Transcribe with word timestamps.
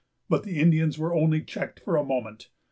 But 0.27 0.41
the 0.45 0.59
Indians 0.59 0.97
were 0.97 1.13
only 1.13 1.43
checked 1.43 1.79
for 1.81 1.95
a 1.95 2.03
moment. 2.03 2.49